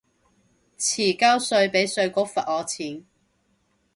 [0.79, 3.05] 遲交稅被稅局罰我錢